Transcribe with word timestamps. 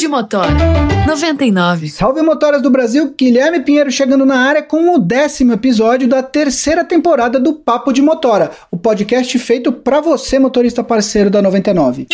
de 0.00 0.08
Motora 0.08 0.48
99. 1.06 1.90
Salve 1.90 2.22
motoras 2.22 2.62
do 2.62 2.70
Brasil, 2.70 3.14
Guilherme 3.14 3.60
Pinheiro 3.60 3.90
chegando 3.90 4.24
na 4.24 4.38
área 4.38 4.62
com 4.62 4.94
o 4.94 4.98
décimo 4.98 5.52
episódio 5.52 6.08
da 6.08 6.22
terceira 6.22 6.82
temporada 6.82 7.38
do 7.38 7.52
Papo 7.52 7.92
de 7.92 8.00
Motora, 8.00 8.50
o 8.70 8.78
podcast 8.78 9.38
feito 9.38 9.70
para 9.70 10.00
você, 10.00 10.38
motorista 10.38 10.82
parceiro 10.82 11.28
da 11.28 11.42
99. 11.42 12.06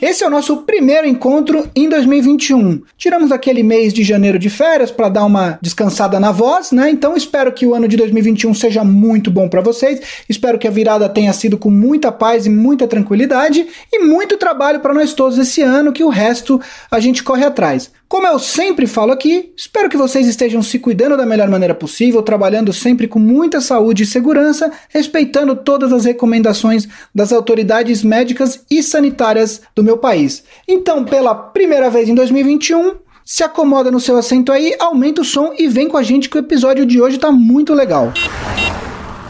Esse 0.00 0.22
é 0.22 0.26
o 0.26 0.30
nosso 0.30 0.58
primeiro 0.58 1.06
encontro 1.06 1.68
em 1.74 1.88
2021. 1.88 2.82
Tiramos 2.96 3.32
aquele 3.32 3.62
mês 3.62 3.92
de 3.92 4.04
janeiro 4.04 4.38
de 4.38 4.50
férias 4.50 4.90
para 4.90 5.08
dar 5.08 5.24
uma 5.24 5.58
descansada 5.62 6.20
na 6.20 6.30
voz, 6.30 6.72
né? 6.72 6.90
Então 6.90 7.16
espero 7.16 7.52
que 7.52 7.66
o 7.66 7.74
ano 7.74 7.88
de 7.88 7.96
2021 7.96 8.54
seja 8.54 8.84
muito 8.84 9.30
bom 9.30 9.48
para 9.48 9.60
vocês. 9.60 10.00
Espero 10.28 10.58
que 10.58 10.68
a 10.68 10.70
virada 10.70 11.08
tenha 11.08 11.32
sido 11.32 11.56
com 11.56 11.70
muita 11.70 12.12
paz 12.12 12.46
e 12.46 12.50
muita 12.50 12.86
tranquilidade 12.86 13.66
e 13.92 13.98
muito 14.04 14.36
trabalho 14.36 14.80
para 14.80 14.94
nós 14.94 15.14
todos 15.14 15.38
esse 15.38 15.62
ano, 15.62 15.92
que 15.92 16.04
o 16.04 16.08
resto 16.08 16.60
a 16.90 17.00
gente 17.00 17.22
corre 17.22 17.44
atrás. 17.44 17.90
Como 18.08 18.26
eu 18.26 18.38
sempre 18.38 18.86
falo 18.86 19.12
aqui, 19.12 19.52
espero 19.54 19.90
que 19.90 19.96
vocês 19.96 20.26
estejam 20.26 20.62
se 20.62 20.78
cuidando 20.78 21.14
da 21.14 21.26
melhor 21.26 21.46
maneira 21.50 21.74
possível, 21.74 22.22
trabalhando 22.22 22.72
sempre 22.72 23.06
com 23.06 23.18
muita 23.18 23.60
saúde 23.60 24.04
e 24.04 24.06
segurança, 24.06 24.72
respeitando 24.88 25.54
todas 25.54 25.92
as 25.92 26.06
recomendações 26.06 26.88
das 27.14 27.34
autoridades 27.34 28.02
médicas 28.02 28.64
e 28.70 28.82
sanitárias 28.82 29.60
do 29.74 29.84
meu 29.84 29.98
país. 29.98 30.42
Então, 30.66 31.04
pela 31.04 31.34
primeira 31.34 31.90
vez 31.90 32.08
em 32.08 32.14
2021, 32.14 32.94
se 33.26 33.44
acomoda 33.44 33.90
no 33.90 34.00
seu 34.00 34.16
assento 34.16 34.52
aí, 34.52 34.74
aumenta 34.78 35.20
o 35.20 35.24
som 35.24 35.52
e 35.58 35.68
vem 35.68 35.86
com 35.86 35.98
a 35.98 36.02
gente 36.02 36.30
que 36.30 36.38
o 36.38 36.40
episódio 36.40 36.86
de 36.86 37.02
hoje 37.02 37.16
está 37.16 37.30
muito 37.30 37.74
legal. 37.74 38.10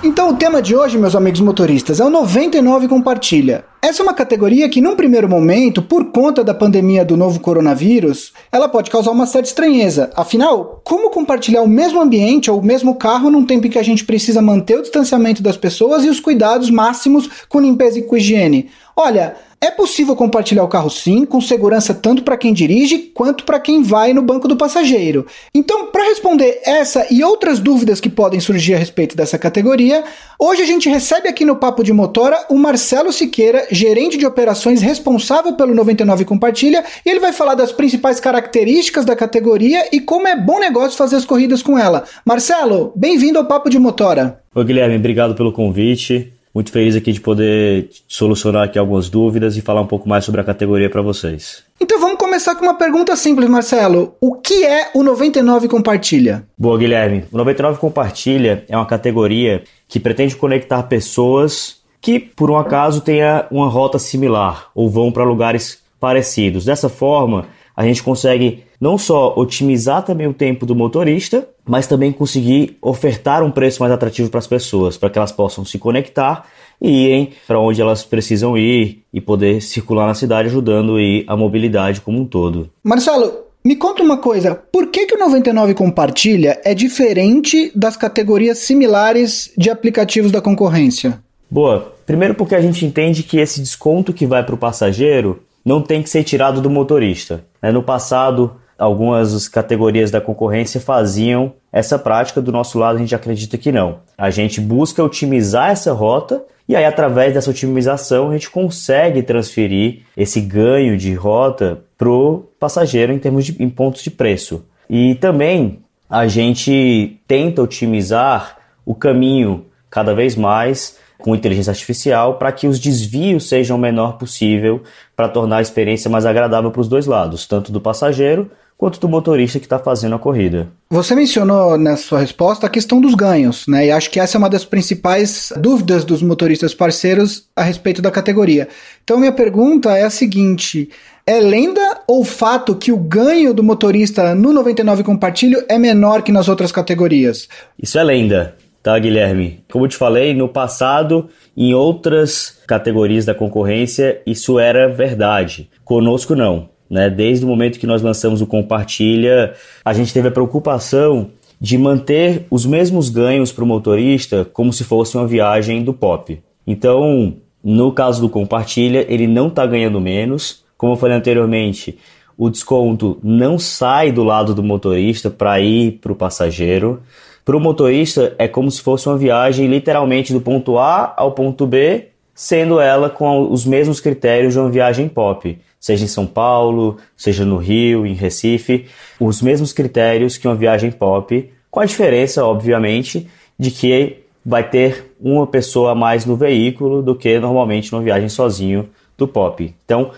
Então, 0.01 0.31
o 0.31 0.37
tema 0.37 0.63
de 0.63 0.77
hoje, 0.77 0.97
meus 0.97 1.17
amigos 1.17 1.41
motoristas, 1.41 1.99
é 1.99 2.05
o 2.05 2.11
99 2.11 2.87
Compartilha. 2.87 3.65
Essa 3.83 4.01
é 4.01 4.05
uma 4.05 4.15
categoria 4.15 4.69
que, 4.69 4.81
num 4.81 4.95
primeiro 4.95 5.29
momento, 5.29 5.83
por 5.83 6.13
conta 6.13 6.45
da 6.45 6.55
pandemia 6.55 7.05
do 7.05 7.17
novo 7.17 7.41
coronavírus, 7.41 8.33
ela 8.53 8.69
pode 8.69 8.93
causar 8.93 9.11
uma 9.11 9.27
certa 9.27 9.49
estranheza. 9.49 10.11
Afinal, 10.15 10.81
como 10.85 11.11
compartilhar 11.11 11.63
o 11.63 11.69
mesmo 11.69 12.01
ambiente 12.01 12.49
ou 12.49 12.61
o 12.61 12.65
mesmo 12.65 12.95
carro 12.95 13.29
num 13.29 13.45
tempo 13.45 13.67
em 13.67 13.71
que 13.71 13.79
a 13.79 13.83
gente 13.83 14.05
precisa 14.05 14.41
manter 14.41 14.79
o 14.79 14.83
distanciamento 14.83 15.43
das 15.43 15.57
pessoas 15.57 16.05
e 16.05 16.09
os 16.09 16.21
cuidados 16.21 16.71
máximos 16.71 17.29
com 17.49 17.61
limpeza 17.61 17.99
e 17.99 18.03
com 18.03 18.17
higiene? 18.17 18.71
Olha, 18.97 19.35
é 19.61 19.71
possível 19.71 20.15
compartilhar 20.15 20.63
o 20.63 20.69
carro 20.69 20.89
sim, 20.89 21.25
com 21.25 21.41
segurança 21.41 21.93
tanto 21.93 22.23
para 22.23 22.37
quem 22.37 22.53
dirige 22.53 22.99
quanto 22.99 23.45
para 23.45 23.59
quem 23.59 23.83
vai 23.83 24.13
no 24.13 24.23
banco 24.23 24.47
do 24.47 24.57
passageiro. 24.57 25.27
Então, 25.53 25.87
para 25.87 26.05
responder 26.05 26.61
essa 26.65 27.07
e 27.11 27.25
outras 27.25 27.59
dúvidas 27.59 28.01
que 28.01 28.09
podem 28.09 28.39
surgir 28.39 28.75
a 28.75 28.79
respeito 28.79 29.17
dessa 29.17 29.37
categoria, 29.37 30.05
hoje 30.39 30.63
a 30.63 30.67
gente 30.67 30.89
recebe 30.89 31.29
aqui 31.29 31.45
no 31.45 31.57
Papo 31.57 31.83
de 31.83 31.93
Motora 31.93 32.47
o 32.49 32.57
Marcelo 32.57 33.13
Siqueira, 33.13 33.67
gerente 33.71 34.17
de 34.17 34.27
operações 34.27 34.81
responsável 34.81 35.55
pelo 35.55 35.75
99 35.75 36.25
Compartilha, 36.25 36.85
e 37.05 37.11
ele 37.11 37.21
vai 37.21 37.33
falar 37.33 37.55
das 37.55 37.73
principais 37.73 38.21
características 38.21 39.05
da 39.05 39.17
categoria 39.17 39.89
e 39.93 40.01
como 40.01 40.29
é 40.29 40.37
bom 40.37 40.61
negócio 40.61 40.97
fazer 40.97 41.17
as 41.17 41.25
corridas 41.25 41.63
com 41.63 41.77
ela. 41.77 42.05
Marcelo, 42.25 42.93
bem-vindo 42.95 43.39
ao 43.39 43.47
Papo 43.47 43.69
de 43.69 43.79
Motora. 43.79 44.41
Oi, 44.55 44.65
Guilherme, 44.65 44.97
obrigado 44.97 45.35
pelo 45.35 45.53
convite. 45.53 46.38
Muito 46.59 46.73
feliz 46.73 46.97
aqui 46.97 47.13
de 47.13 47.21
poder 47.21 47.89
solucionar 48.09 48.65
aqui 48.65 48.77
algumas 48.77 49.09
dúvidas 49.09 49.57
e 49.57 49.61
falar 49.61 49.81
um 49.81 49.87
pouco 49.87 50.09
mais 50.09 50.25
sobre 50.25 50.41
a 50.41 50.45
categoria 50.45 50.91
para 50.91 51.01
vocês. 51.01 51.63
Então 51.81 52.01
vamos 52.01 52.19
começar 52.19 52.57
com 52.57 52.65
uma 52.65 52.75
pergunta 52.75 53.15
simples, 53.15 53.49
Marcelo. 53.49 54.17
O 54.21 54.35
que 54.35 54.65
é 54.65 54.91
o 54.93 55.05
99 55.05 55.69
Compartilha? 55.69 56.45
Boa, 56.59 56.77
Guilherme. 56.77 57.23
O 57.31 57.37
99 57.37 57.79
Compartilha 57.79 58.65
é 58.69 58.77
uma 58.77 58.87
categoria 58.87 59.63
que 59.87 60.01
pretende 60.01 60.35
conectar 60.35 60.83
pessoas 60.83 61.77
que, 62.01 62.19
por 62.19 62.51
um 62.51 62.57
acaso, 62.57 63.03
tenha 63.03 63.47
uma 63.53 63.69
rota 63.69 64.01
similar 64.01 64.69
ou 64.75 64.91
vão 64.91 65.13
para 65.13 65.23
lugares 65.23 65.79
parecidos. 66.01 66.65
Dessa 66.65 66.89
forma, 66.89 67.47
a 67.77 67.85
gente 67.85 68.03
consegue 68.03 68.65
não 68.81 68.99
só 68.99 69.33
otimizar 69.37 70.03
também 70.03 70.27
o 70.27 70.35
tempo 70.35 70.67
do 70.67 70.75
motorista, 70.75 71.49
mas 71.69 71.87
também 71.87 72.11
conseguir 72.11 72.77
ofertar 72.81 73.45
um 73.45 73.51
preço 73.51 73.81
mais 73.81 73.93
atrativo 73.93 74.31
para 74.31 74.39
as 74.39 74.47
pessoas, 74.47 74.97
para 74.97 75.11
que 75.11 75.19
elas 75.19 75.31
possam 75.31 75.65
se 75.65 75.79
conectar 75.79 76.47
e 76.81 77.05
irem 77.05 77.33
para 77.47 77.61
onde 77.61 77.81
elas 77.81 78.05
precisam 78.05 78.57
ir 78.57 79.03
e 79.13 79.21
poder 79.21 79.61
circular 79.61 80.07
na 80.07 80.15
cidade, 80.15 80.49
ajudando 80.49 80.97
aí 80.97 81.25
a 81.29 81.37
mobilidade 81.37 82.01
como 82.01 82.19
um 82.19 82.25
todo. 82.25 82.71
Marcelo, 82.83 83.33
me 83.65 83.77
conta 83.77 84.03
uma 84.03 84.17
coisa, 84.17 84.55
por 84.55 84.87
que, 84.87 85.07
que 85.07 85.15
o 85.15 85.19
99 85.19 85.75
Compartilha 85.75 86.61
é 86.65 86.75
diferente 86.75 87.71
das 87.75 87.97
categorias 87.97 88.59
similares 88.59 89.53
de 89.57 89.69
aplicativos 89.69 90.33
da 90.33 90.41
concorrência? 90.41 91.21
Boa. 91.51 91.95
Primeiro 92.07 92.35
porque 92.35 92.55
a 92.55 92.61
gente 92.61 92.87
entende 92.87 93.23
que 93.23 93.39
esse 93.39 93.61
desconto 93.61 94.13
que 94.13 94.27
vai 94.27 94.43
para 94.43 94.55
o 94.55 94.59
passageiro 94.59 95.43
não 95.65 95.83
tem 95.83 96.03
que 96.03 96.09
ser 96.09 96.25
tirado 96.25 96.61
do 96.63 96.71
motorista. 96.71 97.45
Né? 97.61 97.71
No 97.71 97.83
passado, 97.83 98.53
algumas 98.79 99.49
categorias 99.49 100.11
da 100.11 100.21
concorrência 100.21 100.81
faziam 100.81 101.53
essa 101.73 101.99
prática, 101.99 102.41
do 102.41 102.53
nosso 102.53 102.79
lado 102.79 102.97
a 102.97 103.01
gente 103.01 103.15
acredita 103.15 103.59
que 103.59 103.73
não. 103.73 103.99
A 104.17 104.31
gente 104.31 104.61
busca 104.61 105.03
otimizar 105.03 105.71
essa 105.71 105.93
rota 105.93 106.43
e 106.69 106.77
aí, 106.77 106.85
através 106.85 107.33
dessa 107.33 107.51
otimização, 107.51 108.29
a 108.29 108.35
gente 108.35 108.51
consegue 108.51 109.23
transferir 109.23 110.03
esse 110.15 110.39
ganho 110.39 110.99
de 110.99 111.15
rota 111.15 111.81
para 111.97 112.11
o 112.11 112.45
passageiro 112.61 113.11
em 113.11 113.19
termos 113.19 113.47
de 113.47 113.63
em 113.63 113.71
pontos 113.71 114.03
de 114.03 114.11
preço. 114.11 114.65
E 114.89 115.15
também 115.15 115.81
a 116.11 116.27
gente 116.27 117.19
tenta 117.27 117.63
otimizar 117.63 118.59
o 118.85 118.95
caminho 118.95 119.65
cada 119.91 120.15
vez 120.15 120.37
mais 120.37 120.99
com 121.17 121.35
inteligência 121.35 121.71
artificial 121.71 122.35
para 122.35 122.53
que 122.53 122.67
os 122.67 122.79
desvios 122.79 123.49
sejam 123.49 123.77
o 123.77 123.81
menor 123.81 124.19
possível 124.19 124.83
para 125.17 125.29
tornar 125.29 125.57
a 125.57 125.63
experiência 125.63 126.11
mais 126.11 126.27
agradável 126.27 126.71
para 126.71 126.81
os 126.81 126.89
dois 126.89 127.07
lados, 127.07 127.47
tanto 127.47 127.73
do 127.73 127.81
passageiro 127.81 128.51
quanto 128.79 129.01
do 129.01 129.09
motorista 129.09 129.59
que 129.59 129.67
está 129.67 129.79
fazendo 129.79 130.15
a 130.15 130.19
corrida. 130.21 130.69
Você 130.89 131.17
mencionou 131.17 131.77
na 131.77 131.97
sua 131.97 132.21
resposta 132.21 132.67
a 132.67 132.71
questão 132.71 133.01
dos 133.01 133.15
ganhos, 133.15 133.67
né? 133.67 133.87
E 133.87 133.91
acho 133.91 134.09
que 134.09 134.21
essa 134.21 134.37
é 134.37 134.39
uma 134.39 134.49
das 134.49 134.65
principais 134.65 135.53
dúvidas 135.57 136.05
dos 136.05 136.23
motoristas 136.23 136.73
parceiros 136.73 137.49
a 137.57 137.63
respeito 137.63 138.01
da 138.01 138.13
categoria. 138.13 138.69
Então, 139.03 139.19
minha 139.19 139.33
pergunta 139.33 139.91
é 139.97 140.05
a 140.05 140.11
seguinte: 140.11 140.89
é 141.27 141.41
lenda 141.41 142.03
ou 142.07 142.25
fato 142.25 142.77
que 142.77 142.93
o 142.93 142.97
ganho 142.97 143.53
do 143.53 143.65
motorista 143.65 144.33
no 144.33 144.53
99 144.53 145.03
compartilho 145.03 145.65
é 145.69 145.77
menor 145.77 146.23
que 146.23 146.31
nas 146.31 146.49
outras 146.49 146.71
categorias? 146.71 147.49
Isso 147.83 147.99
é 147.99 148.05
lenda 148.05 148.55
tá, 148.89 148.99
Guilherme? 148.99 149.61
Como 149.71 149.85
eu 149.85 149.89
te 149.89 149.97
falei, 149.99 150.33
no 150.33 150.49
passado, 150.49 151.29
em 151.55 151.75
outras 151.75 152.59
categorias 152.67 153.27
da 153.27 153.35
concorrência, 153.35 154.23
isso 154.25 154.59
era 154.59 154.89
verdade. 154.89 155.69
Conosco, 155.85 156.35
não. 156.35 156.71
Né? 156.91 157.11
Desde 157.11 157.45
o 157.45 157.49
momento 157.49 157.79
que 157.79 157.87
nós 157.87 158.03
lançamos 158.03 158.41
o 158.41 158.47
Compartilha, 158.47 159.55
a 159.85 159.93
gente 159.93 160.13
teve 160.13 160.29
a 160.29 160.33
preocupação 160.33 161.31
de 161.61 161.77
manter 161.77 162.47
os 162.51 162.65
mesmos 162.65 163.11
ganhos 163.11 163.51
para 163.51 163.65
o 163.65 163.67
motorista 163.67 164.45
como 164.53 164.73
se 164.73 164.85
fosse 164.85 165.17
uma 165.17 165.27
viagem 165.27 165.83
do 165.83 165.93
pop. 165.93 166.41
Então, 166.67 167.35
no 167.63 167.93
caso 167.93 168.21
do 168.21 168.29
Compartilha, 168.29 169.05
ele 169.09 169.27
não 169.27 169.49
está 169.49 169.67
ganhando 169.67 170.01
menos. 170.01 170.65
Como 170.77 170.93
eu 170.93 170.97
falei 170.97 171.17
anteriormente, 171.17 171.99
o 172.37 172.49
desconto 172.49 173.19
não 173.23 173.59
sai 173.59 174.13
do 174.13 174.23
lado 174.23 174.55
do 174.55 174.63
motorista 174.63 175.29
para 175.29 175.61
ir 175.61 175.99
para 176.01 176.13
o 176.13 176.17
passageiro. 176.17 177.03
Para 177.45 177.57
o 177.57 177.61
motorista, 177.61 178.35
é 178.39 178.47
como 178.47 178.71
se 178.71 178.81
fosse 178.81 179.09
uma 179.09 179.19
viagem 179.19 179.67
literalmente 179.67 180.33
do 180.33 180.41
ponto 180.41 180.79
A 180.79 181.15
ao 181.17 181.33
ponto 181.33 181.67
B, 181.67 182.09
sendo 182.35 182.79
ela 182.79 183.11
com 183.11 183.51
os 183.51 183.65
mesmos 183.65 183.99
critérios 183.99 184.53
de 184.53 184.61
uma 184.61 184.71
viagem 184.71 185.09
pop, 185.09 185.59
seja 185.89 186.05
em 186.05 186.09
São 186.09 186.27
Paulo, 186.27 186.99
seja 187.17 187.47
no 187.47 187.57
Rio, 187.57 188.07
em 188.07 188.13
Recife, 188.13 188.85
os 189.19 189.41
mesmos 189.41 189.73
critérios 189.73 190.37
que 190.37 190.47
uma 190.47 190.55
viagem 190.55 190.91
pop, 190.91 191.51
com 191.71 191.81
a 191.81 191.87
diferença, 191.87 192.45
obviamente, 192.45 193.27
de 193.59 193.71
que 193.71 194.19
vai 194.45 194.69
ter 194.69 195.15
uma 195.19 195.47
pessoa 195.47 195.93
a 195.93 195.95
mais 195.95 196.27
no 196.27 196.37
veículo 196.37 197.03
do 197.03 197.15
que 197.15 197.39
normalmente 197.39 197.91
numa 197.91 198.03
viagem 198.03 198.29
sozinho 198.29 198.91
do 199.17 199.27
pop. 199.27 199.75
Então, 199.83 200.11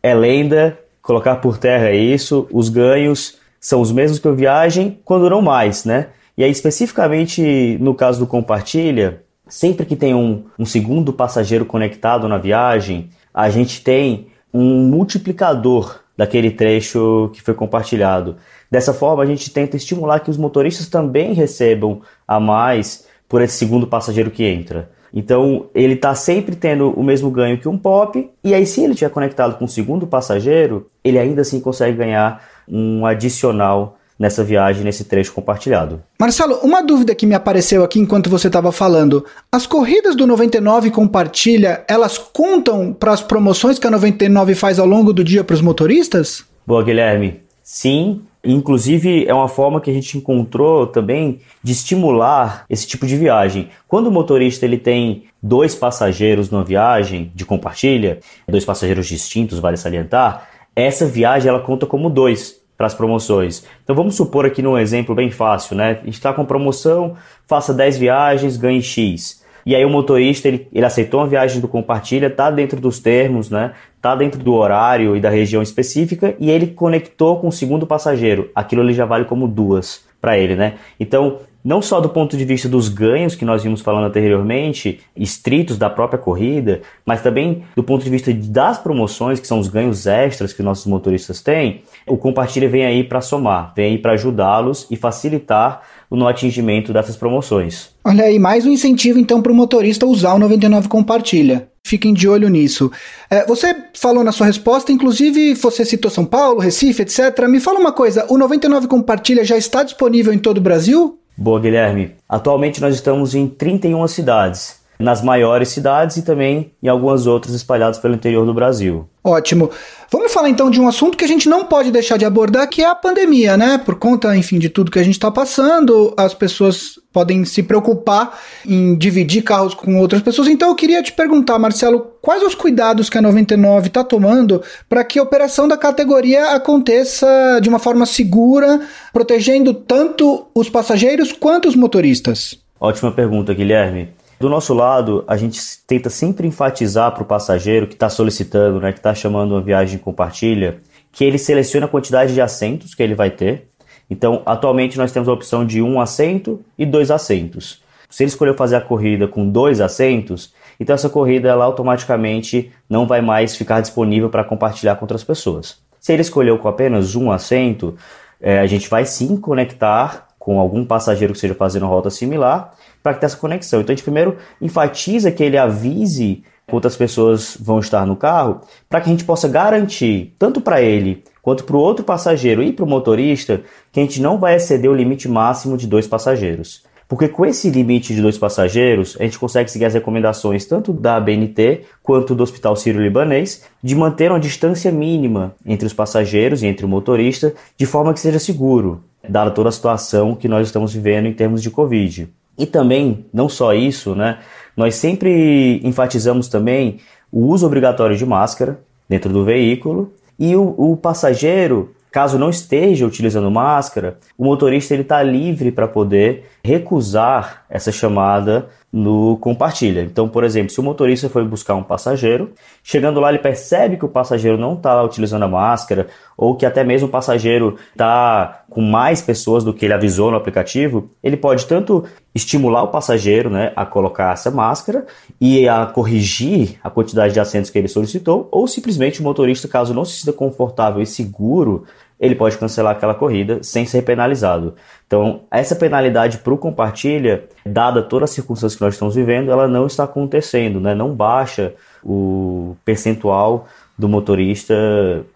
é 0.00 0.14
lenda 0.14 0.78
colocar 1.02 1.36
por 1.36 1.58
terra 1.58 1.90
isso, 1.90 2.46
os 2.52 2.68
ganhos 2.68 3.36
são 3.60 3.80
os 3.80 3.90
mesmos 3.90 4.20
que 4.20 4.28
a 4.28 4.32
viagem, 4.32 5.00
quando 5.04 5.28
não 5.28 5.42
mais, 5.42 5.84
né? 5.84 6.10
E 6.38 6.44
aí, 6.44 6.50
especificamente 6.52 7.76
no 7.80 7.96
caso 7.96 8.20
do 8.20 8.28
compartilha, 8.28 9.22
sempre 9.48 9.84
que 9.84 9.96
tem 9.96 10.14
um, 10.14 10.44
um 10.56 10.64
segundo 10.64 11.12
passageiro 11.12 11.64
conectado 11.64 12.28
na 12.28 12.38
viagem, 12.38 13.10
a 13.34 13.50
gente 13.50 13.82
tem 13.82 14.28
um 14.56 14.88
multiplicador 14.88 16.00
daquele 16.16 16.50
trecho 16.50 17.30
que 17.34 17.42
foi 17.42 17.52
compartilhado. 17.52 18.36
Dessa 18.70 18.94
forma, 18.94 19.22
a 19.22 19.26
gente 19.26 19.50
tenta 19.50 19.76
estimular 19.76 20.20
que 20.20 20.30
os 20.30 20.38
motoristas 20.38 20.88
também 20.88 21.34
recebam 21.34 22.00
a 22.26 22.40
mais 22.40 23.06
por 23.28 23.42
esse 23.42 23.56
segundo 23.56 23.86
passageiro 23.86 24.30
que 24.30 24.44
entra. 24.44 24.90
Então, 25.12 25.66
ele 25.74 25.94
está 25.94 26.14
sempre 26.14 26.56
tendo 26.56 26.90
o 26.90 27.02
mesmo 27.02 27.30
ganho 27.30 27.58
que 27.58 27.68
um 27.68 27.78
pop, 27.78 28.30
e 28.42 28.54
aí, 28.54 28.66
se 28.66 28.82
ele 28.82 28.92
estiver 28.92 29.10
conectado 29.10 29.56
com 29.58 29.66
o 29.66 29.68
segundo 29.68 30.06
passageiro, 30.06 30.86
ele 31.04 31.18
ainda 31.18 31.42
assim 31.42 31.60
consegue 31.60 31.96
ganhar 31.96 32.42
um 32.66 33.04
adicional 33.06 33.98
nessa 34.18 34.42
viagem, 34.42 34.84
nesse 34.84 35.04
trecho 35.04 35.32
compartilhado. 35.32 36.02
Marcelo, 36.18 36.56
uma 36.62 36.82
dúvida 36.82 37.14
que 37.14 37.26
me 37.26 37.34
apareceu 37.34 37.84
aqui 37.84 38.00
enquanto 38.00 38.30
você 38.30 38.46
estava 38.46 38.72
falando: 38.72 39.24
as 39.50 39.66
corridas 39.66 40.16
do 40.16 40.26
99 40.26 40.90
compartilha, 40.90 41.84
elas 41.88 42.18
contam 42.18 42.92
para 42.92 43.12
as 43.12 43.22
promoções 43.22 43.78
que 43.78 43.86
a 43.86 43.90
99 43.90 44.54
faz 44.54 44.78
ao 44.78 44.86
longo 44.86 45.12
do 45.12 45.22
dia 45.22 45.44
para 45.44 45.54
os 45.54 45.60
motoristas? 45.60 46.44
Boa, 46.66 46.82
Guilherme. 46.82 47.40
Sim, 47.62 48.22
Inclusive, 48.46 49.26
é 49.26 49.34
uma 49.34 49.48
forma 49.48 49.80
que 49.80 49.90
a 49.90 49.92
gente 49.92 50.16
encontrou 50.16 50.86
também 50.86 51.40
de 51.62 51.72
estimular 51.72 52.64
esse 52.70 52.86
tipo 52.86 53.04
de 53.04 53.16
viagem. 53.16 53.68
Quando 53.88 54.06
o 54.06 54.10
motorista 54.10 54.64
ele 54.64 54.78
tem 54.78 55.24
dois 55.42 55.74
passageiros 55.74 56.48
numa 56.48 56.62
viagem 56.62 57.32
de 57.34 57.44
compartilha, 57.44 58.20
dois 58.48 58.64
passageiros 58.64 59.08
distintos, 59.08 59.58
vale 59.58 59.76
salientar, 59.76 60.48
essa 60.76 61.06
viagem 61.06 61.48
ela 61.48 61.60
conta 61.60 61.86
como 61.86 62.08
dois 62.08 62.60
para 62.76 62.86
as 62.86 62.94
promoções. 62.94 63.64
Então 63.82 63.96
vamos 63.96 64.14
supor 64.14 64.44
aqui 64.44 64.62
num 64.62 64.78
exemplo 64.78 65.14
bem 65.14 65.30
fácil, 65.30 65.76
né? 65.76 65.98
A 66.02 66.04
gente 66.04 66.14
está 66.14 66.32
com 66.32 66.44
promoção, 66.44 67.16
faça 67.46 67.72
10 67.72 67.98
viagens, 67.98 68.56
ganhe 68.56 68.82
X. 68.82 69.44
E 69.64 69.74
aí 69.74 69.84
o 69.84 69.90
motorista, 69.90 70.46
ele, 70.46 70.68
ele 70.72 70.86
aceitou 70.86 71.18
uma 71.18 71.26
viagem 71.26 71.60
do 71.60 71.66
compartilha, 71.66 72.30
tá 72.30 72.50
dentro 72.50 72.80
dos 72.80 73.00
termos, 73.00 73.50
né? 73.50 73.72
Tá 74.00 74.14
dentro 74.14 74.40
do 74.40 74.54
horário 74.54 75.16
e 75.16 75.20
da 75.20 75.28
região 75.28 75.60
específica 75.60 76.36
e 76.38 76.50
ele 76.50 76.68
conectou 76.68 77.40
com 77.40 77.48
o 77.48 77.52
segundo 77.52 77.86
passageiro. 77.86 78.50
Aquilo 78.54 78.82
ele 78.82 78.92
já 78.92 79.04
vale 79.04 79.24
como 79.24 79.48
duas 79.48 80.04
para 80.20 80.38
ele, 80.38 80.54
né? 80.54 80.74
Então, 81.00 81.40
não 81.66 81.82
só 81.82 82.00
do 82.00 82.08
ponto 82.08 82.36
de 82.36 82.44
vista 82.44 82.68
dos 82.68 82.88
ganhos 82.88 83.34
que 83.34 83.44
nós 83.44 83.64
vimos 83.64 83.80
falando 83.80 84.06
anteriormente, 84.06 85.00
estritos 85.16 85.76
da 85.76 85.90
própria 85.90 86.16
corrida, 86.16 86.80
mas 87.04 87.22
também 87.22 87.64
do 87.74 87.82
ponto 87.82 88.04
de 88.04 88.08
vista 88.08 88.32
das 88.32 88.78
promoções, 88.78 89.40
que 89.40 89.48
são 89.48 89.58
os 89.58 89.66
ganhos 89.66 90.06
extras 90.06 90.52
que 90.52 90.62
nossos 90.62 90.86
motoristas 90.86 91.42
têm, 91.42 91.82
o 92.06 92.16
compartilha 92.16 92.68
vem 92.68 92.86
aí 92.86 93.02
para 93.02 93.20
somar, 93.20 93.72
vem 93.74 93.86
aí 93.86 93.98
para 93.98 94.12
ajudá-los 94.12 94.86
e 94.92 94.96
facilitar 94.96 95.82
no 96.08 96.28
atingimento 96.28 96.92
dessas 96.92 97.16
promoções. 97.16 97.88
Olha 98.04 98.26
aí, 98.26 98.38
mais 98.38 98.64
um 98.64 98.70
incentivo 98.70 99.18
então 99.18 99.42
para 99.42 99.50
o 99.50 99.54
motorista 99.54 100.06
usar 100.06 100.34
o 100.34 100.38
99 100.38 100.86
Compartilha. 100.86 101.68
Fiquem 101.84 102.14
de 102.14 102.28
olho 102.28 102.48
nisso. 102.48 102.92
É, 103.28 103.44
você 103.44 103.74
falou 103.92 104.22
na 104.22 104.30
sua 104.30 104.46
resposta, 104.46 104.92
inclusive 104.92 105.54
você 105.54 105.84
citou 105.84 106.12
São 106.12 106.24
Paulo, 106.24 106.60
Recife, 106.60 107.02
etc. 107.02 107.48
Me 107.48 107.58
fala 107.58 107.80
uma 107.80 107.92
coisa: 107.92 108.24
o 108.28 108.38
99 108.38 108.86
Compartilha 108.86 109.44
já 109.44 109.56
está 109.56 109.82
disponível 109.82 110.32
em 110.32 110.38
todo 110.38 110.58
o 110.58 110.60
Brasil? 110.60 111.18
Boa, 111.38 111.60
Guilherme. 111.60 112.14
Atualmente 112.26 112.80
nós 112.80 112.94
estamos 112.94 113.34
em 113.34 113.46
31 113.46 114.08
cidades, 114.08 114.75
nas 114.98 115.22
maiores 115.22 115.68
cidades 115.68 116.16
e 116.16 116.22
também 116.22 116.72
em 116.82 116.88
algumas 116.88 117.26
outras 117.26 117.54
espalhadas 117.54 117.98
pelo 117.98 118.14
interior 118.14 118.44
do 118.46 118.54
Brasil. 118.54 119.08
Ótimo. 119.22 119.70
Vamos 120.10 120.32
falar 120.32 120.48
então 120.48 120.70
de 120.70 120.80
um 120.80 120.86
assunto 120.86 121.18
que 121.18 121.24
a 121.24 121.28
gente 121.28 121.48
não 121.48 121.64
pode 121.64 121.90
deixar 121.90 122.16
de 122.16 122.24
abordar, 122.24 122.68
que 122.68 122.80
é 122.80 122.86
a 122.86 122.94
pandemia, 122.94 123.56
né? 123.56 123.76
Por 123.76 123.96
conta, 123.96 124.36
enfim, 124.36 124.56
de 124.56 124.68
tudo 124.68 124.90
que 124.90 125.00
a 125.00 125.02
gente 125.02 125.14
está 125.14 125.32
passando, 125.32 126.14
as 126.16 126.32
pessoas 126.32 127.00
podem 127.12 127.44
se 127.44 127.62
preocupar 127.62 128.38
em 128.64 128.94
dividir 128.94 129.42
carros 129.42 129.74
com 129.74 129.98
outras 129.98 130.22
pessoas. 130.22 130.46
Então 130.46 130.68
eu 130.68 130.76
queria 130.76 131.02
te 131.02 131.12
perguntar, 131.12 131.58
Marcelo, 131.58 132.12
quais 132.22 132.42
os 132.42 132.54
cuidados 132.54 133.10
que 133.10 133.18
a 133.18 133.22
99 133.22 133.88
está 133.88 134.04
tomando 134.04 134.62
para 134.88 135.02
que 135.02 135.18
a 135.18 135.22
operação 135.24 135.66
da 135.66 135.76
categoria 135.76 136.52
aconteça 136.52 137.58
de 137.60 137.68
uma 137.68 137.80
forma 137.80 138.06
segura, 138.06 138.80
protegendo 139.12 139.74
tanto 139.74 140.46
os 140.54 140.68
passageiros 140.68 141.32
quanto 141.32 141.68
os 141.68 141.74
motoristas? 141.74 142.58
Ótima 142.78 143.10
pergunta, 143.10 143.52
Guilherme. 143.52 144.10
Do 144.38 144.50
nosso 144.50 144.74
lado, 144.74 145.24
a 145.26 145.36
gente 145.36 145.58
tenta 145.86 146.10
sempre 146.10 146.46
enfatizar 146.46 147.10
para 147.12 147.22
o 147.22 147.26
passageiro 147.26 147.86
que 147.86 147.94
está 147.94 148.10
solicitando, 148.10 148.78
né, 148.78 148.92
que 148.92 148.98
está 148.98 149.14
chamando 149.14 149.52
uma 149.52 149.62
viagem 149.62 149.98
compartilha, 149.98 150.78
que 151.10 151.24
ele 151.24 151.38
selecione 151.38 151.86
a 151.86 151.88
quantidade 151.88 152.34
de 152.34 152.40
assentos 152.42 152.94
que 152.94 153.02
ele 153.02 153.14
vai 153.14 153.30
ter. 153.30 153.68
Então, 154.10 154.42
atualmente 154.44 154.98
nós 154.98 155.10
temos 155.10 155.26
a 155.28 155.32
opção 155.32 155.64
de 155.64 155.80
um 155.80 155.98
assento 155.98 156.60
e 156.76 156.84
dois 156.84 157.10
assentos. 157.10 157.82
Se 158.10 158.22
ele 158.22 158.28
escolheu 158.28 158.54
fazer 158.54 158.76
a 158.76 158.80
corrida 158.80 159.26
com 159.26 159.48
dois 159.48 159.80
assentos, 159.80 160.52
então 160.78 160.94
essa 160.94 161.08
corrida 161.08 161.48
ela 161.48 161.64
automaticamente 161.64 162.70
não 162.88 163.06
vai 163.06 163.22
mais 163.22 163.56
ficar 163.56 163.80
disponível 163.80 164.28
para 164.28 164.44
compartilhar 164.44 164.96
com 164.96 165.04
outras 165.04 165.24
pessoas. 165.24 165.78
Se 165.98 166.12
ele 166.12 166.22
escolheu 166.22 166.58
com 166.58 166.68
apenas 166.68 167.16
um 167.16 167.32
assento, 167.32 167.96
é, 168.38 168.60
a 168.60 168.66
gente 168.66 168.88
vai 168.88 169.06
sim 169.06 169.36
conectar 169.38 170.28
com 170.38 170.60
algum 170.60 170.84
passageiro 170.84 171.32
que 171.32 171.38
esteja 171.38 171.54
fazendo 171.54 171.86
rota 171.86 172.10
similar 172.10 172.74
para 173.06 173.14
ter 173.14 173.26
essa 173.26 173.36
conexão. 173.36 173.80
Então 173.80 173.92
a 173.92 173.96
gente 173.96 174.02
primeiro 174.02 174.36
enfatiza 174.60 175.30
que 175.30 175.44
ele 175.44 175.56
avise 175.56 176.42
quantas 176.66 176.96
pessoas 176.96 177.56
vão 177.60 177.78
estar 177.78 178.04
no 178.04 178.16
carro, 178.16 178.62
para 178.88 179.00
que 179.00 179.08
a 179.08 179.12
gente 179.12 179.24
possa 179.24 179.46
garantir, 179.46 180.34
tanto 180.36 180.60
para 180.60 180.82
ele 180.82 181.22
quanto 181.40 181.62
para 181.62 181.76
o 181.76 181.78
outro 181.78 182.04
passageiro 182.04 182.64
e 182.64 182.72
para 182.72 182.84
o 182.84 182.88
motorista, 182.88 183.62
que 183.92 184.00
a 184.00 184.02
gente 184.02 184.20
não 184.20 184.38
vai 184.38 184.56
exceder 184.56 184.90
o 184.90 184.94
limite 184.94 185.28
máximo 185.28 185.76
de 185.76 185.86
dois 185.86 186.08
passageiros. 186.08 186.82
Porque 187.08 187.28
com 187.28 187.46
esse 187.46 187.70
limite 187.70 188.12
de 188.12 188.20
dois 188.20 188.36
passageiros, 188.36 189.16
a 189.20 189.22
gente 189.22 189.38
consegue 189.38 189.70
seguir 189.70 189.84
as 189.84 189.94
recomendações 189.94 190.64
tanto 190.64 190.92
da 190.92 191.20
BNT 191.20 191.82
quanto 192.02 192.34
do 192.34 192.42
Hospital 192.42 192.74
Sírio-Libanês 192.74 193.62
de 193.80 193.94
manter 193.94 194.32
uma 194.32 194.40
distância 194.40 194.90
mínima 194.90 195.54
entre 195.64 195.86
os 195.86 195.92
passageiros 195.92 196.64
e 196.64 196.66
entre 196.66 196.84
o 196.84 196.88
motorista, 196.88 197.54
de 197.76 197.86
forma 197.86 198.12
que 198.12 198.18
seja 198.18 198.40
seguro, 198.40 199.04
dada 199.28 199.52
toda 199.52 199.68
a 199.68 199.72
situação 199.72 200.34
que 200.34 200.48
nós 200.48 200.66
estamos 200.66 200.92
vivendo 200.92 201.26
em 201.26 201.32
termos 201.32 201.62
de 201.62 201.70
Covid. 201.70 202.28
E 202.58 202.64
também, 202.64 203.26
não 203.32 203.48
só 203.48 203.74
isso, 203.74 204.14
né? 204.14 204.38
Nós 204.76 204.94
sempre 204.94 205.80
enfatizamos 205.82 206.48
também 206.48 206.98
o 207.30 207.46
uso 207.46 207.66
obrigatório 207.66 208.16
de 208.16 208.24
máscara 208.26 208.80
dentro 209.08 209.32
do 209.32 209.44
veículo 209.44 210.12
e 210.38 210.54
o, 210.54 210.74
o 210.76 210.96
passageiro, 210.96 211.94
caso 212.10 212.38
não 212.38 212.50
esteja 212.50 213.06
utilizando 213.06 213.50
máscara, 213.50 214.18
o 214.36 214.44
motorista 214.44 214.94
ele 214.94 215.02
está 215.02 215.22
livre 215.22 215.70
para 215.72 215.88
poder 215.88 216.44
recusar 216.66 217.64
essa 217.70 217.92
chamada 217.92 218.68
no 218.92 219.36
compartilha. 219.38 220.00
Então, 220.00 220.28
por 220.28 220.42
exemplo, 220.42 220.70
se 220.70 220.80
o 220.80 220.82
motorista 220.82 221.28
foi 221.28 221.44
buscar 221.44 221.74
um 221.74 221.82
passageiro, 221.82 222.52
chegando 222.82 223.20
lá 223.20 223.28
ele 223.28 223.38
percebe 223.38 223.96
que 223.96 224.04
o 224.04 224.08
passageiro 224.08 224.56
não 224.56 224.74
está 224.74 225.02
utilizando 225.02 225.44
a 225.44 225.48
máscara 225.48 226.06
ou 226.36 226.56
que 226.56 226.64
até 226.64 226.82
mesmo 226.82 227.08
o 227.08 227.10
passageiro 227.10 227.76
está 227.92 228.64
com 228.70 228.80
mais 228.80 229.20
pessoas 229.20 229.62
do 229.62 229.74
que 229.74 229.84
ele 229.84 229.94
avisou 229.94 230.30
no 230.30 230.36
aplicativo, 230.36 231.10
ele 231.22 231.36
pode 231.36 231.66
tanto 231.66 232.04
estimular 232.34 232.82
o 232.84 232.88
passageiro 232.88 233.50
né, 233.50 233.72
a 233.76 233.84
colocar 233.84 234.32
essa 234.32 234.50
máscara 234.50 235.06
e 235.40 235.68
a 235.68 235.86
corrigir 235.86 236.78
a 236.82 236.90
quantidade 236.90 237.34
de 237.34 237.40
assentos 237.40 237.70
que 237.70 237.78
ele 237.78 237.88
solicitou, 237.88 238.48
ou 238.50 238.66
simplesmente 238.66 239.20
o 239.20 239.24
motorista, 239.24 239.68
caso 239.68 239.94
não 239.94 240.04
se 240.04 240.20
sinta 240.20 240.32
confortável 240.32 241.02
e 241.02 241.06
seguro 241.06 241.84
ele 242.18 242.34
pode 242.34 242.56
cancelar 242.56 242.96
aquela 242.96 243.14
corrida 243.14 243.62
sem 243.62 243.84
ser 243.84 244.02
penalizado. 244.02 244.74
Então, 245.06 245.42
essa 245.50 245.76
penalidade 245.76 246.38
para 246.38 246.52
o 246.52 246.58
compartilha, 246.58 247.44
dada 247.64 248.02
toda 248.02 248.24
a 248.24 248.28
circunstância 248.28 248.76
que 248.76 248.84
nós 248.84 248.94
estamos 248.94 249.14
vivendo, 249.14 249.50
ela 249.50 249.68
não 249.68 249.86
está 249.86 250.04
acontecendo, 250.04 250.80
né? 250.80 250.94
não 250.94 251.14
baixa 251.14 251.74
o 252.02 252.76
percentual 252.84 253.66
do 253.98 254.08
motorista 254.08 254.74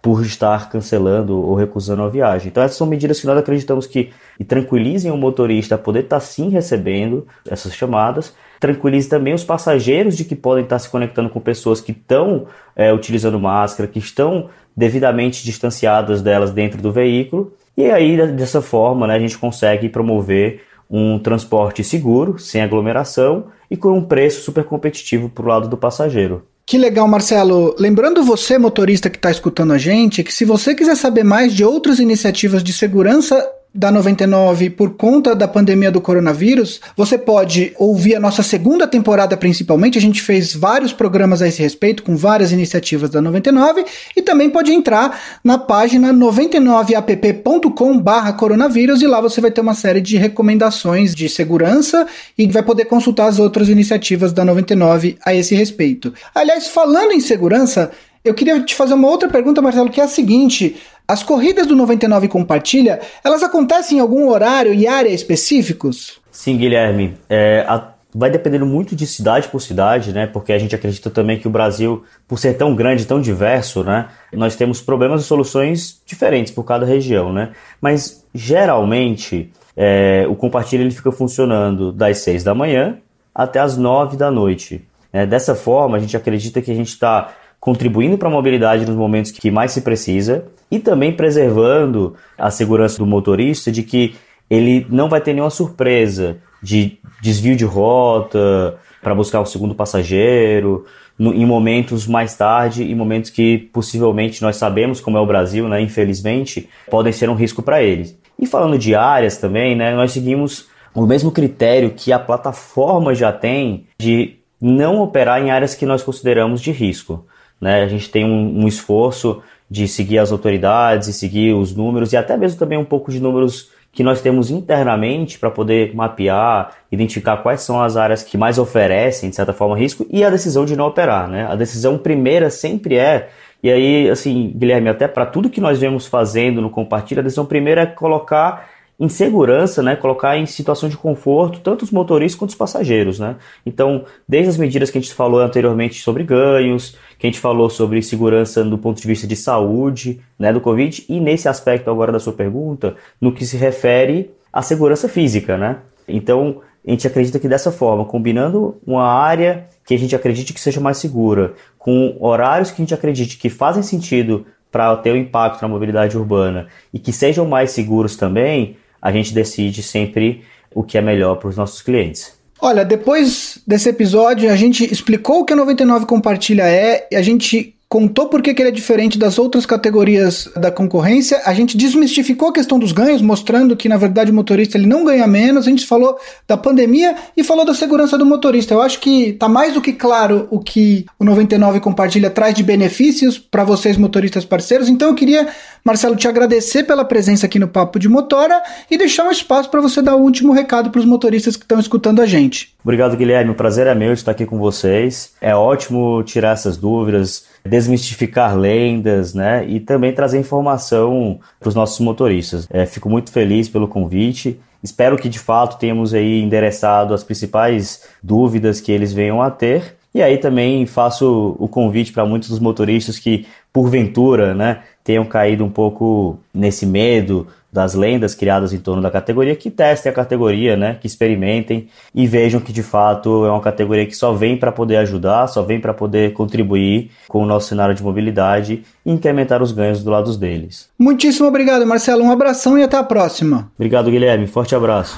por 0.02 0.22
estar 0.22 0.68
cancelando 0.68 1.36
ou 1.36 1.54
recusando 1.54 2.02
a 2.02 2.08
viagem. 2.08 2.48
Então 2.48 2.62
essas 2.62 2.76
são 2.76 2.86
medidas 2.86 3.18
que 3.20 3.26
nós 3.26 3.38
acreditamos 3.38 3.86
que 3.86 4.12
tranquilizem 4.46 5.10
o 5.10 5.16
motorista 5.16 5.76
a 5.76 5.78
poder 5.78 6.00
estar 6.00 6.20
sim 6.20 6.50
recebendo 6.50 7.26
essas 7.48 7.74
chamadas, 7.74 8.34
tranquilize 8.58 9.08
também 9.08 9.32
os 9.32 9.44
passageiros 9.44 10.14
de 10.14 10.24
que 10.24 10.36
podem 10.36 10.64
estar 10.64 10.78
se 10.78 10.90
conectando 10.90 11.30
com 11.30 11.40
pessoas 11.40 11.80
que 11.80 11.92
estão 11.92 12.46
é, 12.76 12.92
utilizando 12.92 13.40
máscara, 13.40 13.88
que 13.88 13.98
estão 13.98 14.50
devidamente 14.80 15.44
distanciadas 15.44 16.22
delas 16.22 16.50
dentro 16.52 16.80
do 16.80 16.90
veículo. 16.90 17.52
E 17.76 17.90
aí, 17.90 18.16
dessa 18.32 18.62
forma, 18.62 19.06
né, 19.06 19.14
a 19.14 19.18
gente 19.18 19.36
consegue 19.36 19.90
promover 19.90 20.62
um 20.90 21.18
transporte 21.18 21.84
seguro, 21.84 22.38
sem 22.38 22.62
aglomeração 22.62 23.44
e 23.70 23.76
com 23.76 23.92
um 23.92 24.02
preço 24.02 24.40
super 24.40 24.64
competitivo 24.64 25.28
para 25.28 25.44
o 25.44 25.48
lado 25.48 25.68
do 25.68 25.76
passageiro. 25.76 26.46
Que 26.64 26.78
legal, 26.78 27.06
Marcelo. 27.06 27.74
Lembrando 27.78 28.22
você, 28.22 28.56
motorista 28.56 29.10
que 29.10 29.16
está 29.16 29.30
escutando 29.30 29.72
a 29.72 29.78
gente, 29.78 30.24
que 30.24 30.32
se 30.32 30.44
você 30.44 30.74
quiser 30.74 30.96
saber 30.96 31.24
mais 31.24 31.54
de 31.54 31.62
outras 31.62 31.98
iniciativas 31.98 32.64
de 32.64 32.72
segurança 32.72 33.46
da 33.72 33.90
99 33.90 34.70
por 34.70 34.96
conta 34.96 35.32
da 35.34 35.46
pandemia 35.46 35.90
do 35.90 36.00
coronavírus, 36.00 36.80
você 36.96 37.16
pode 37.16 37.72
ouvir 37.78 38.16
a 38.16 38.20
nossa 38.20 38.42
segunda 38.42 38.86
temporada 38.86 39.36
principalmente. 39.36 39.96
A 39.96 40.00
gente 40.00 40.20
fez 40.20 40.54
vários 40.54 40.92
programas 40.92 41.40
a 41.40 41.48
esse 41.48 41.62
respeito, 41.62 42.02
com 42.02 42.16
várias 42.16 42.50
iniciativas 42.52 43.10
da 43.10 43.20
99, 43.20 43.84
e 44.16 44.22
também 44.22 44.50
pode 44.50 44.72
entrar 44.72 45.38
na 45.44 45.56
página 45.56 46.12
99app.com/barra 46.12 48.32
coronavírus 48.32 49.02
e 49.02 49.06
lá 49.06 49.20
você 49.20 49.40
vai 49.40 49.52
ter 49.52 49.60
uma 49.60 49.74
série 49.74 50.00
de 50.00 50.16
recomendações 50.16 51.14
de 51.14 51.28
segurança 51.28 52.08
e 52.36 52.48
vai 52.48 52.62
poder 52.62 52.86
consultar 52.86 53.26
as 53.26 53.38
outras 53.38 53.68
iniciativas 53.68 54.32
da 54.32 54.44
99 54.44 55.16
a 55.24 55.32
esse 55.32 55.54
respeito. 55.54 56.12
Aliás, 56.34 56.66
falando 56.66 57.12
em 57.12 57.20
segurança, 57.20 57.92
eu 58.22 58.34
queria 58.34 58.60
te 58.60 58.74
fazer 58.74 58.94
uma 58.94 59.08
outra 59.08 59.28
pergunta, 59.28 59.62
Marcelo, 59.62 59.88
que 59.88 60.00
é 60.00 60.04
a 60.04 60.08
seguinte: 60.08 60.76
as 61.10 61.24
corridas 61.24 61.66
do 61.66 61.74
99 61.74 62.28
Compartilha, 62.28 63.00
elas 63.24 63.42
acontecem 63.42 63.98
em 63.98 64.00
algum 64.00 64.28
horário 64.28 64.72
e 64.72 64.86
área 64.86 65.08
específicos? 65.08 66.20
Sim, 66.30 66.56
Guilherme. 66.56 67.16
É, 67.28 67.64
a, 67.66 67.88
vai 68.14 68.30
dependendo 68.30 68.64
muito 68.64 68.94
de 68.94 69.08
cidade 69.08 69.48
por 69.48 69.60
cidade, 69.60 70.12
né? 70.12 70.28
Porque 70.28 70.52
a 70.52 70.58
gente 70.58 70.72
acredita 70.72 71.10
também 71.10 71.36
que 71.36 71.48
o 71.48 71.50
Brasil, 71.50 72.04
por 72.28 72.38
ser 72.38 72.54
tão 72.54 72.76
grande, 72.76 73.04
tão 73.06 73.20
diverso, 73.20 73.82
né? 73.82 74.06
Nós 74.32 74.54
temos 74.54 74.80
problemas 74.80 75.22
e 75.22 75.24
soluções 75.24 76.00
diferentes 76.06 76.52
por 76.52 76.62
cada 76.62 76.86
região, 76.86 77.32
né? 77.32 77.50
Mas 77.80 78.24
geralmente 78.32 79.50
é, 79.76 80.26
o 80.28 80.36
compartilha 80.36 80.82
ele 80.82 80.92
fica 80.92 81.10
funcionando 81.10 81.90
das 81.90 82.18
6 82.18 82.44
da 82.44 82.54
manhã 82.54 82.98
até 83.34 83.58
as 83.58 83.76
9 83.76 84.16
da 84.16 84.30
noite. 84.30 84.84
É, 85.12 85.26
dessa 85.26 85.56
forma, 85.56 85.96
a 85.96 86.00
gente 86.00 86.16
acredita 86.16 86.62
que 86.62 86.70
a 86.70 86.74
gente 86.74 86.90
está 86.90 87.32
contribuindo 87.60 88.16
para 88.16 88.28
a 88.28 88.32
mobilidade 88.32 88.86
nos 88.86 88.96
momentos 88.96 89.30
que 89.30 89.50
mais 89.50 89.72
se 89.72 89.82
precisa 89.82 90.46
e 90.70 90.78
também 90.78 91.12
preservando 91.12 92.14
a 92.38 92.50
segurança 92.50 92.98
do 92.98 93.06
motorista 93.06 93.70
de 93.70 93.82
que 93.82 94.16
ele 94.48 94.86
não 94.88 95.08
vai 95.08 95.20
ter 95.20 95.34
nenhuma 95.34 95.50
surpresa 95.50 96.38
de 96.62 96.98
desvio 97.22 97.54
de 97.54 97.64
rota 97.64 98.78
para 99.02 99.14
buscar 99.14 99.40
o 99.40 99.46
segundo 99.46 99.74
passageiro, 99.74 100.86
no, 101.18 101.34
em 101.34 101.44
momentos 101.44 102.06
mais 102.06 102.34
tarde, 102.34 102.82
em 102.82 102.94
momentos 102.94 103.30
que 103.30 103.58
possivelmente 103.72 104.40
nós 104.40 104.56
sabemos, 104.56 105.00
como 105.00 105.18
é 105.18 105.20
o 105.20 105.26
Brasil, 105.26 105.68
né, 105.68 105.80
infelizmente, 105.80 106.68
podem 106.90 107.12
ser 107.12 107.28
um 107.28 107.34
risco 107.34 107.62
para 107.62 107.82
eles. 107.82 108.18
E 108.38 108.46
falando 108.46 108.78
de 108.78 108.94
áreas 108.94 109.36
também, 109.36 109.76
né, 109.76 109.94
nós 109.94 110.12
seguimos 110.12 110.68
o 110.94 111.06
mesmo 111.06 111.30
critério 111.30 111.92
que 111.94 112.10
a 112.10 112.18
plataforma 112.18 113.14
já 113.14 113.32
tem 113.32 113.86
de 113.98 114.36
não 114.60 115.00
operar 115.00 115.42
em 115.42 115.50
áreas 115.50 115.74
que 115.74 115.86
nós 115.86 116.02
consideramos 116.02 116.60
de 116.60 116.72
risco. 116.72 117.26
Né? 117.60 117.82
A 117.82 117.88
gente 117.88 118.10
tem 118.10 118.24
um, 118.24 118.62
um 118.62 118.68
esforço 118.68 119.42
de 119.70 119.86
seguir 119.86 120.18
as 120.18 120.32
autoridades 120.32 121.08
e 121.08 121.12
seguir 121.12 121.52
os 121.54 121.74
números 121.74 122.12
e 122.12 122.16
até 122.16 122.36
mesmo 122.36 122.58
também 122.58 122.78
um 122.78 122.84
pouco 122.84 123.10
de 123.12 123.20
números 123.20 123.70
que 123.92 124.02
nós 124.02 124.20
temos 124.20 124.50
internamente 124.50 125.38
para 125.38 125.50
poder 125.50 125.94
mapear, 125.94 126.72
identificar 126.92 127.38
quais 127.38 127.62
são 127.62 127.82
as 127.82 127.96
áreas 127.96 128.22
que 128.22 128.38
mais 128.38 128.56
oferecem, 128.58 129.30
de 129.30 129.36
certa 129.36 129.52
forma, 129.52 129.76
risco 129.76 130.06
e 130.10 130.24
a 130.24 130.30
decisão 130.30 130.64
de 130.64 130.76
não 130.76 130.86
operar. 130.86 131.28
Né? 131.28 131.46
A 131.46 131.56
decisão 131.56 131.98
primeira 131.98 132.50
sempre 132.50 132.96
é, 132.96 133.28
e 133.62 133.70
aí, 133.70 134.08
assim, 134.08 134.52
Guilherme, 134.54 134.88
até 134.88 135.06
para 135.06 135.26
tudo 135.26 135.50
que 135.50 135.60
nós 135.60 135.78
vemos 135.78 136.06
fazendo 136.06 136.62
no 136.62 136.70
Compartilha, 136.70 137.20
a 137.20 137.24
decisão 137.24 137.44
primeira 137.44 137.82
é 137.82 137.86
colocar 137.86 138.70
em 139.00 139.08
segurança, 139.08 139.82
né, 139.82 139.96
colocar 139.96 140.36
em 140.36 140.44
situação 140.44 140.86
de 140.86 140.96
conforto 140.96 141.60
tanto 141.60 141.86
os 141.86 141.90
motoristas 141.90 142.38
quanto 142.38 142.50
os 142.50 142.54
passageiros, 142.54 143.18
né? 143.18 143.36
Então, 143.64 144.04
desde 144.28 144.50
as 144.50 144.58
medidas 144.58 144.90
que 144.90 144.98
a 144.98 145.00
gente 145.00 145.14
falou 145.14 145.40
anteriormente 145.40 146.02
sobre 146.02 146.22
ganhos, 146.22 146.98
que 147.18 147.26
a 147.26 147.30
gente 147.30 147.40
falou 147.40 147.70
sobre 147.70 148.02
segurança 148.02 148.62
do 148.62 148.76
ponto 148.76 149.00
de 149.00 149.08
vista 149.08 149.26
de 149.26 149.34
saúde, 149.34 150.20
né, 150.38 150.52
do 150.52 150.60
Covid, 150.60 151.06
e 151.08 151.18
nesse 151.18 151.48
aspecto 151.48 151.90
agora 151.90 152.12
da 152.12 152.20
sua 152.20 152.34
pergunta, 152.34 152.94
no 153.18 153.32
que 153.32 153.46
se 153.46 153.56
refere 153.56 154.30
à 154.52 154.60
segurança 154.60 155.08
física, 155.08 155.56
né? 155.56 155.78
Então, 156.06 156.60
a 156.86 156.90
gente 156.90 157.06
acredita 157.06 157.38
que 157.38 157.48
dessa 157.48 157.72
forma, 157.72 158.04
combinando 158.04 158.76
uma 158.86 159.04
área 159.04 159.64
que 159.86 159.94
a 159.94 159.98
gente 159.98 160.14
acredite 160.14 160.52
que 160.52 160.60
seja 160.60 160.80
mais 160.80 160.98
segura, 160.98 161.54
com 161.78 162.16
horários 162.20 162.70
que 162.70 162.82
a 162.82 162.84
gente 162.84 162.94
acredite 162.94 163.38
que 163.38 163.48
fazem 163.48 163.82
sentido 163.82 164.44
para 164.70 164.94
ter 164.96 165.12
um 165.12 165.16
impacto 165.16 165.62
na 165.62 165.68
mobilidade 165.68 166.16
urbana 166.16 166.68
e 166.92 166.98
que 166.98 167.12
sejam 167.12 167.46
mais 167.46 167.70
seguros 167.70 168.16
também, 168.16 168.76
a 169.00 169.12
gente 169.12 169.32
decide 169.32 169.82
sempre 169.82 170.42
o 170.74 170.82
que 170.82 170.98
é 170.98 171.00
melhor 171.00 171.36
para 171.36 171.48
os 171.48 171.56
nossos 171.56 171.82
clientes. 171.82 172.38
Olha, 172.60 172.84
depois 172.84 173.58
desse 173.66 173.88
episódio, 173.88 174.50
a 174.50 174.56
gente 174.56 174.84
explicou 174.92 175.40
o 175.40 175.44
que 175.44 175.52
a 175.52 175.56
99 175.56 176.04
Compartilha 176.04 176.64
é, 176.64 177.08
a 177.14 177.22
gente 177.22 177.74
contou 177.90 178.28
por 178.28 178.40
que, 178.40 178.50
ele 178.50 178.68
é 178.68 178.70
diferente 178.70 179.18
das 179.18 179.36
outras 179.36 179.66
categorias 179.66 180.48
da 180.54 180.70
concorrência, 180.70 181.42
a 181.44 181.52
gente 181.52 181.76
desmistificou 181.76 182.50
a 182.50 182.52
questão 182.52 182.78
dos 182.78 182.92
ganhos, 182.92 183.20
mostrando 183.20 183.76
que 183.76 183.88
na 183.88 183.96
verdade 183.96 184.30
o 184.30 184.34
motorista 184.34 184.78
ele 184.78 184.86
não 184.86 185.04
ganha 185.04 185.26
menos, 185.26 185.66
a 185.66 185.70
gente 185.70 185.84
falou 185.84 186.16
da 186.46 186.56
pandemia 186.56 187.16
e 187.36 187.42
falou 187.42 187.64
da 187.64 187.74
segurança 187.74 188.16
do 188.16 188.24
motorista. 188.24 188.74
Eu 188.74 188.80
acho 188.80 189.00
que 189.00 189.32
tá 189.32 189.48
mais 189.48 189.74
do 189.74 189.80
que 189.80 189.92
claro 189.92 190.46
o 190.52 190.60
que 190.60 191.04
o 191.18 191.24
99 191.24 191.80
compartilha 191.80 192.30
traz 192.30 192.54
de 192.54 192.62
benefícios 192.62 193.40
para 193.40 193.64
vocês 193.64 193.96
motoristas 193.96 194.44
parceiros. 194.44 194.88
Então 194.88 195.08
eu 195.08 195.14
queria, 195.16 195.48
Marcelo, 195.84 196.16
te 196.16 196.28
agradecer 196.28 196.84
pela 196.84 197.04
presença 197.04 197.46
aqui 197.46 197.58
no 197.58 197.68
Papo 197.68 197.98
de 197.98 198.08
Motora 198.08 198.62
e 198.90 198.98
deixar 198.98 199.24
um 199.24 199.30
espaço 199.30 199.70
para 199.70 199.80
você 199.80 200.02
dar 200.02 200.14
o 200.14 200.20
último 200.20 200.52
recado 200.52 200.90
para 200.90 200.98
os 200.98 201.04
motoristas 201.04 201.56
que 201.56 201.64
estão 201.64 201.80
escutando 201.80 202.20
a 202.20 202.26
gente. 202.26 202.74
Obrigado, 202.82 203.16
Guilherme. 203.16 203.50
O 203.50 203.54
prazer 203.54 203.86
é 203.86 203.94
meu 203.94 204.12
estar 204.12 204.32
aqui 204.32 204.44
com 204.44 204.58
vocês. 204.58 205.32
É 205.40 205.54
ótimo 205.54 206.22
tirar 206.22 206.52
essas 206.52 206.76
dúvidas, 206.76 207.46
desmistificar 207.64 208.56
lendas, 208.56 209.32
né? 209.34 209.66
E 209.66 209.80
também 209.80 210.12
trazer 210.12 210.38
informação 210.38 211.40
para 211.58 211.68
os 211.68 211.74
nossos 211.74 212.00
motoristas. 212.00 212.66
É, 212.70 212.84
fico 212.84 213.08
muito 213.08 213.30
feliz 213.32 213.68
pelo 213.68 213.88
convite. 213.88 214.60
Espero 214.82 215.16
que 215.16 215.28
de 215.28 215.38
fato 215.38 215.78
tenhamos 215.78 216.14
aí 216.14 216.40
endereçado 216.42 217.14
as 217.14 217.22
principais 217.24 218.02
dúvidas 218.22 218.80
que 218.80 218.92
eles 218.92 219.12
venham 219.12 219.42
a 219.42 219.50
ter. 219.50 219.96
E 220.14 220.22
aí 220.22 220.38
também 220.38 220.86
faço 220.86 221.56
o 221.58 221.68
convite 221.68 222.12
para 222.12 222.26
muitos 222.26 222.48
dos 222.48 222.58
motoristas 222.58 223.18
que, 223.18 223.46
porventura, 223.72 224.54
né, 224.54 224.80
tenham 225.10 225.24
caído 225.24 225.64
um 225.64 225.68
pouco 225.68 226.38
nesse 226.54 226.86
medo 226.86 227.48
das 227.72 227.94
lendas 227.94 228.32
criadas 228.32 228.72
em 228.72 228.78
torno 228.78 229.02
da 229.02 229.10
categoria, 229.10 229.56
que 229.56 229.68
testem 229.68 230.10
a 230.10 230.14
categoria, 230.14 230.76
né, 230.76 230.96
que 231.00 231.06
experimentem 231.06 231.88
e 232.14 232.26
vejam 232.26 232.60
que 232.60 232.72
de 232.72 232.82
fato 232.82 233.44
é 233.44 233.50
uma 233.50 233.60
categoria 233.60 234.06
que 234.06 234.14
só 234.14 234.32
vem 234.32 234.56
para 234.56 234.70
poder 234.70 234.98
ajudar, 234.98 235.48
só 235.48 235.62
vem 235.62 235.80
para 235.80 235.92
poder 235.92 236.32
contribuir 236.32 237.10
com 237.26 237.42
o 237.42 237.46
nosso 237.46 237.68
cenário 237.68 237.94
de 237.94 238.04
mobilidade 238.04 238.84
e 239.04 239.10
incrementar 239.10 239.60
os 239.62 239.72
ganhos 239.72 240.02
do 240.02 240.10
lado 240.10 240.36
deles. 240.36 240.88
Muitíssimo 240.96 241.48
obrigado, 241.48 241.84
Marcelo. 241.84 242.22
Um 242.22 242.30
abração 242.30 242.78
e 242.78 242.84
até 242.84 242.96
a 242.96 243.02
próxima. 243.02 243.68
Obrigado, 243.76 244.10
Guilherme. 244.12 244.46
Forte 244.46 244.76
abraço. 244.76 245.16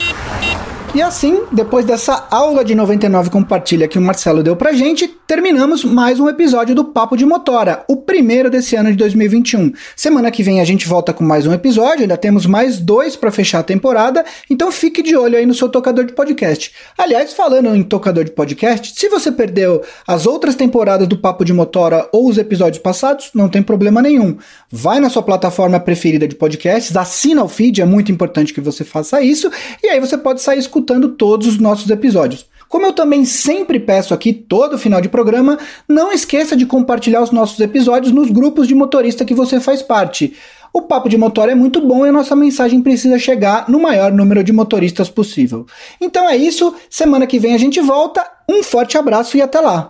E 0.95 1.01
assim, 1.01 1.45
depois 1.51 1.87
dessa 1.87 2.27
aula 2.31 2.63
de 2.63 2.75
99 2.75 3.31
compartilha 3.31 3.89
que 3.89 3.99
o 3.99 4.03
Marcelo 4.03 4.43
deu 4.43 4.55
pra 4.55 4.75
gente, 4.75 5.09
terminamos 5.27 5.87
mais 5.87 6.21
um 6.21 6.29
episódio 6.29 6.75
do 6.75 6.85
Papo 6.85 7.17
de 7.17 7.25
Motora, 7.25 7.83
o 7.89 7.97
primeiro 7.97 8.51
desse 8.51 8.77
ano 8.77 8.91
de 8.91 8.99
2021. 8.99 9.73
Semana 9.97 10.31
que 10.31 10.43
vem 10.43 10.61
a 10.61 10.65
gente 10.67 10.87
volta 10.87 11.15
com 11.15 11.25
mais 11.25 11.47
um 11.47 11.53
episódio, 11.55 12.03
ainda 12.03 12.19
temos 12.19 12.45
mais 12.45 12.79
dois 12.79 13.17
para 13.17 13.31
fechar 13.31 13.61
a 13.61 13.63
temporada, 13.63 14.23
então 14.51 14.71
fique 14.71 15.01
de 15.01 15.17
olho 15.17 15.39
aí 15.39 15.47
no 15.47 15.55
seu 15.55 15.67
tocador 15.67 16.05
de 16.05 16.13
podcast. 16.13 16.71
Aliás, 16.99 17.33
falando 17.33 17.75
em 17.75 17.83
tocador 17.83 18.25
de 18.25 18.33
podcast, 18.33 18.93
se 18.95 19.09
você 19.09 19.33
perdeu 19.33 19.81
as 20.07 20.27
outras 20.27 20.55
temporadas 20.55 21.09
do 21.09 21.17
Papo 21.17 21.43
de 21.43 21.55
Motora 21.55 22.07
ou 22.13 22.29
os 22.29 22.37
episódios 22.37 22.83
passados, 22.83 23.31
não 23.35 23.49
tem 23.49 23.63
problema 23.63 24.03
nenhum. 24.03 24.37
Vai 24.71 25.01
na 25.01 25.09
sua 25.09 25.23
plataforma 25.23 25.81
preferida 25.81 26.29
de 26.29 26.35
podcasts, 26.35 26.95
assina 26.95 27.43
o 27.43 27.49
feed, 27.49 27.81
é 27.81 27.87
muito 27.87 28.13
importante 28.13 28.53
que 28.53 28.61
você 28.61 28.85
faça 28.85 29.23
isso, 29.23 29.51
e 29.83 29.89
aí 29.89 29.99
você 29.99 30.19
pode 30.19 30.43
sair 30.43 30.59
escutando 30.59 30.82
escutando 30.83 31.11
todos 31.11 31.47
os 31.47 31.59
nossos 31.59 31.89
episódios. 31.91 32.47
Como 32.69 32.87
eu 32.87 32.93
também 32.93 33.25
sempre 33.25 33.79
peço 33.79 34.13
aqui 34.13 34.33
todo 34.33 34.79
final 34.79 35.01
de 35.01 35.09
programa, 35.09 35.59
não 35.87 36.11
esqueça 36.11 36.57
de 36.57 36.67
compartilhar 36.67 37.23
os 37.23 37.31
nossos 37.31 37.61
episódios 37.61 38.13
nos 38.13 38.31
grupos 38.31 38.67
de 38.67 38.75
motorista 38.75 39.25
que 39.25 39.35
você 39.35 39.61
faz 39.61 39.83
parte. 39.83 40.35
O 40.73 40.83
papo 40.83 41.09
de 41.09 41.19
motor 41.19 41.51
é 41.51 41.55
muito 41.55 41.87
bom 41.87 42.05
e 42.05 42.09
a 42.09 42.13
nossa 42.13 42.35
mensagem 42.35 42.81
precisa 42.81 43.19
chegar 43.19 43.69
no 43.69 43.79
maior 43.79 44.11
número 44.11 44.43
de 44.43 44.53
motoristas 44.53 45.09
possível. 45.11 45.67
Então 46.01 46.29
é 46.29 46.37
isso, 46.37 46.75
semana 46.89 47.27
que 47.27 47.39
vem 47.39 47.55
a 47.55 47.59
gente 47.59 47.81
volta. 47.81 48.27
Um 48.49 48.63
forte 48.63 48.97
abraço 48.97 49.37
e 49.37 49.43
até 49.43 49.61
lá. 49.61 49.87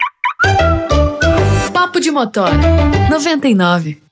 Papo 1.72 2.00
de 2.00 2.10
motor 2.10 2.50
99 3.08 4.11